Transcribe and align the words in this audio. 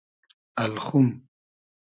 الخوم 0.63 1.09